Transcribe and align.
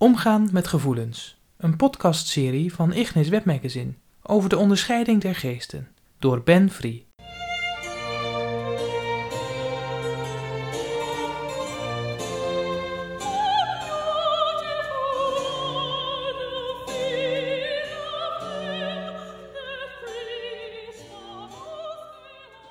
Omgaan 0.00 0.48
met 0.52 0.66
gevoelens. 0.68 1.40
Een 1.56 1.76
podcastserie 1.76 2.74
van 2.74 2.92
Ignis 2.92 3.28
Webmagazine 3.28 3.92
over 4.22 4.48
de 4.48 4.56
onderscheiding 4.56 5.20
der 5.20 5.34
geesten 5.34 5.88
door 6.18 6.42
Ben 6.42 6.70
Free. 6.70 7.06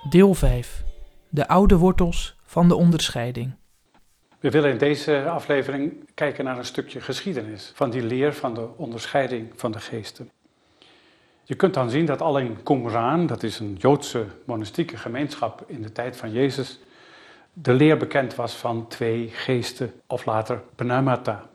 Deel 0.09 0.33
5. 0.33 0.83
De 1.29 1.47
oude 1.47 1.77
wortels 1.77 2.35
van 2.43 2.67
de 2.67 2.75
onderscheiding. 2.75 3.55
We 4.39 4.49
willen 4.49 4.71
in 4.71 4.77
deze 4.77 5.29
aflevering 5.29 6.09
kijken 6.13 6.45
naar 6.45 6.57
een 6.57 6.65
stukje 6.65 7.01
geschiedenis 7.01 7.71
van 7.75 7.89
die 7.89 8.01
leer 8.01 8.33
van 8.33 8.53
de 8.53 8.67
onderscheiding 8.75 9.51
van 9.55 9.71
de 9.71 9.79
geesten. 9.79 10.31
Je 11.43 11.55
kunt 11.55 11.73
dan 11.73 11.89
zien 11.89 12.05
dat 12.05 12.21
al 12.21 12.37
in 12.37 12.63
Qumran, 12.63 13.27
dat 13.27 13.43
is 13.43 13.59
een 13.59 13.75
Joodse 13.79 14.25
monastieke 14.45 14.97
gemeenschap 14.97 15.63
in 15.67 15.81
de 15.81 15.91
tijd 15.91 16.17
van 16.17 16.31
Jezus, 16.31 16.79
de 17.53 17.73
leer 17.73 17.97
bekend 17.97 18.35
was 18.35 18.53
van 18.53 18.87
twee 18.87 19.27
geesten, 19.27 19.93
of 20.07 20.25
later 20.25 20.61
pneumata. 20.75 21.49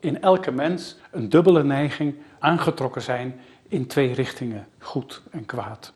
In 0.00 0.22
elke 0.22 0.50
mens 0.50 0.96
een 1.10 1.28
dubbele 1.28 1.64
neiging 1.64 2.14
aangetrokken 2.38 3.02
zijn 3.02 3.40
in 3.68 3.86
twee 3.86 4.14
richtingen, 4.14 4.66
goed 4.78 5.22
en 5.30 5.46
kwaad. 5.46 5.92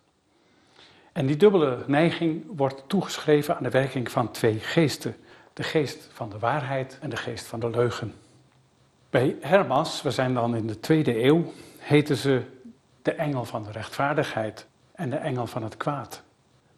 En 1.12 1.26
die 1.26 1.36
dubbele 1.36 1.78
neiging 1.86 2.44
wordt 2.56 2.84
toegeschreven 2.86 3.56
aan 3.56 3.62
de 3.62 3.70
werking 3.70 4.10
van 4.10 4.30
twee 4.30 4.58
geesten, 4.58 5.16
de 5.52 5.62
geest 5.62 6.08
van 6.12 6.30
de 6.30 6.38
waarheid 6.38 6.98
en 7.00 7.10
de 7.10 7.16
geest 7.16 7.46
van 7.46 7.60
de 7.60 7.70
leugen. 7.70 8.14
Bij 9.10 9.36
Hermas, 9.40 10.02
we 10.02 10.10
zijn 10.10 10.34
dan 10.34 10.56
in 10.56 10.66
de 10.66 10.80
tweede 10.80 11.24
eeuw, 11.24 11.52
heten 11.78 12.16
ze 12.16 12.42
de 13.02 13.12
engel 13.12 13.44
van 13.44 13.62
de 13.62 13.70
rechtvaardigheid 13.70 14.66
en 14.92 15.10
de 15.10 15.16
engel 15.16 15.46
van 15.46 15.62
het 15.62 15.76
kwaad. 15.76 16.22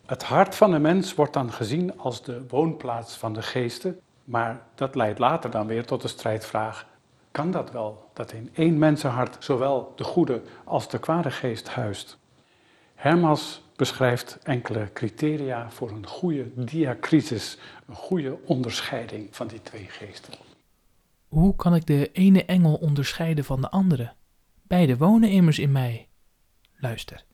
Het 0.06 0.22
hart 0.22 0.54
van 0.54 0.70
de 0.70 0.78
mens 0.78 1.14
wordt 1.14 1.32
dan 1.32 1.52
gezien 1.52 1.98
als 1.98 2.22
de 2.22 2.44
woonplaats 2.48 3.16
van 3.16 3.32
de 3.32 3.42
geesten, 3.42 4.00
maar 4.24 4.62
dat 4.74 4.94
leidt 4.94 5.18
later 5.18 5.50
dan 5.50 5.66
weer 5.66 5.86
tot 5.86 6.02
de 6.02 6.08
strijdvraag: 6.08 6.86
kan 7.30 7.50
dat 7.50 7.70
wel, 7.70 8.10
dat 8.12 8.32
in 8.32 8.50
één 8.54 8.78
mensenhart 8.78 9.36
zowel 9.38 9.92
de 9.96 10.04
goede 10.04 10.42
als 10.64 10.88
de 10.88 10.98
kwade 10.98 11.30
geest 11.30 11.68
huist? 11.68 12.18
Hermas 13.02 13.62
beschrijft 13.76 14.38
enkele 14.42 14.90
criteria 14.92 15.70
voor 15.70 15.90
een 15.90 16.06
goede 16.06 16.64
diacrisis, 16.64 17.58
een 17.86 17.94
goede 17.94 18.38
onderscheiding 18.44 19.36
van 19.36 19.46
die 19.46 19.62
twee 19.62 19.86
geesten. 19.88 20.34
Hoe 21.28 21.56
kan 21.56 21.74
ik 21.74 21.86
de 21.86 22.10
ene 22.12 22.44
engel 22.44 22.74
onderscheiden 22.74 23.44
van 23.44 23.60
de 23.60 23.70
andere? 23.70 24.12
Beide 24.62 24.96
wonen 24.96 25.30
immers 25.30 25.58
in 25.58 25.72
mij. 25.72 26.08
Luister. 26.76 27.24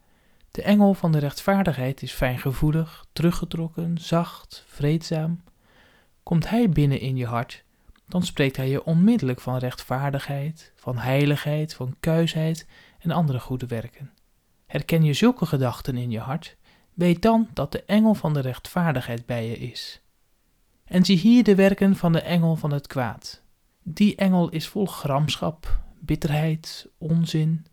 De 0.50 0.62
engel 0.62 0.94
van 0.94 1.12
de 1.12 1.18
rechtvaardigheid 1.18 2.02
is 2.02 2.12
fijngevoelig, 2.12 3.06
teruggetrokken, 3.12 3.98
zacht, 3.98 4.64
vreedzaam. 4.66 5.42
Komt 6.22 6.48
hij 6.48 6.68
binnen 6.68 7.00
in 7.00 7.16
je 7.16 7.26
hart, 7.26 7.64
dan 8.06 8.22
spreekt 8.22 8.56
hij 8.56 8.68
je 8.68 8.84
onmiddellijk 8.84 9.40
van 9.40 9.58
rechtvaardigheid, 9.58 10.72
van 10.76 10.98
heiligheid, 10.98 11.74
van 11.74 11.96
kuisheid 12.00 12.66
en 12.98 13.10
andere 13.10 13.40
goede 13.40 13.66
werken. 13.66 14.12
Herken 14.68 15.02
je 15.02 15.12
zulke 15.12 15.46
gedachten 15.46 15.96
in 15.96 16.10
je 16.10 16.18
hart, 16.18 16.56
weet 16.94 17.22
dan 17.22 17.48
dat 17.52 17.72
de 17.72 17.82
engel 17.84 18.14
van 18.14 18.34
de 18.34 18.40
rechtvaardigheid 18.40 19.26
bij 19.26 19.48
je 19.48 19.56
is. 19.56 20.00
En 20.84 21.04
zie 21.04 21.16
hier 21.16 21.44
de 21.44 21.54
werken 21.54 21.96
van 21.96 22.12
de 22.12 22.20
engel 22.20 22.56
van 22.56 22.72
het 22.72 22.86
kwaad. 22.86 23.42
Die 23.82 24.16
engel 24.16 24.48
is 24.48 24.68
vol 24.68 24.86
gramschap, 24.86 25.80
bitterheid, 25.98 26.88
onzin. 26.98 27.66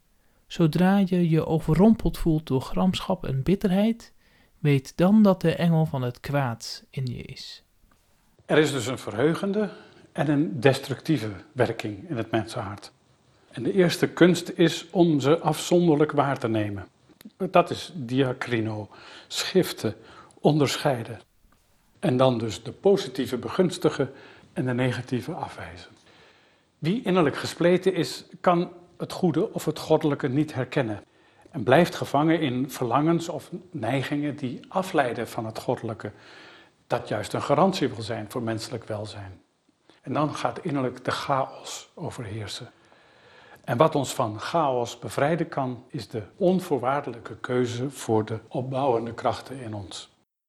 Zodra 0.47 0.97
je 0.97 1.29
je 1.29 1.45
overrompeld 1.45 2.17
voelt 2.17 2.47
door 2.47 2.61
gramschap 2.61 3.25
en 3.25 3.43
bitterheid, 3.43 4.13
weet 4.59 4.97
dan 4.97 5.23
dat 5.23 5.41
de 5.41 5.55
engel 5.55 5.85
van 5.85 6.01
het 6.01 6.19
kwaad 6.19 6.83
in 6.89 7.05
je 7.05 7.21
is. 7.23 7.63
Er 8.45 8.57
is 8.57 8.71
dus 8.71 8.87
een 8.87 8.97
verheugende 8.97 9.69
en 10.11 10.29
een 10.29 10.59
destructieve 10.59 11.31
werking 11.51 12.09
in 12.09 12.17
het 12.17 12.31
mensenhart. 12.31 12.91
En 13.55 13.63
de 13.63 13.73
eerste 13.73 14.07
kunst 14.07 14.49
is 14.55 14.85
om 14.89 15.19
ze 15.19 15.39
afzonderlijk 15.39 16.11
waar 16.11 16.39
te 16.39 16.47
nemen. 16.47 16.87
Dat 17.37 17.69
is 17.69 17.91
diacrino, 17.93 18.89
schiften, 19.27 19.95
onderscheiden. 20.39 21.19
En 21.99 22.17
dan 22.17 22.37
dus 22.37 22.63
de 22.63 22.71
positieve 22.71 23.37
begunstigen 23.37 24.11
en 24.53 24.65
de 24.65 24.73
negatieve 24.73 25.31
afwijzen. 25.33 25.91
Wie 26.79 27.03
innerlijk 27.03 27.35
gespleten 27.35 27.93
is, 27.93 28.25
kan 28.41 28.71
het 28.97 29.11
goede 29.11 29.53
of 29.53 29.65
het 29.65 29.79
goddelijke 29.79 30.27
niet 30.27 30.53
herkennen. 30.53 31.03
En 31.51 31.63
blijft 31.63 31.95
gevangen 31.95 32.39
in 32.39 32.69
verlangens 32.69 33.29
of 33.29 33.51
neigingen 33.71 34.35
die 34.35 34.59
afleiden 34.67 35.27
van 35.27 35.45
het 35.45 35.59
goddelijke. 35.59 36.11
Dat 36.87 37.07
juist 37.07 37.33
een 37.33 37.41
garantie 37.41 37.87
wil 37.87 38.01
zijn 38.01 38.25
voor 38.29 38.41
menselijk 38.41 38.83
welzijn. 38.83 39.41
En 40.01 40.13
dan 40.13 40.35
gaat 40.35 40.59
innerlijk 40.65 41.05
de 41.05 41.11
chaos 41.11 41.89
overheersen. 41.93 42.71
En 43.65 43.77
wat 43.77 43.95
ons 43.95 44.13
van 44.13 44.39
chaos 44.39 44.99
bevrijden 44.99 45.47
kan, 45.47 45.83
is 45.87 46.07
de 46.07 46.23
onvoorwaardelijke 46.35 47.37
keuze 47.37 47.89
voor 47.89 48.25
de 48.25 48.39
opbouwende 48.47 49.13
krachten 49.13 49.59
in 49.59 49.73
ons. 49.73 50.14